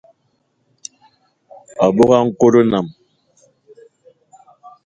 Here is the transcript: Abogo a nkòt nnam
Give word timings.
Abogo 1.85 2.13
a 2.19 2.21
nkòt 2.27 2.55
nnam 2.63 2.87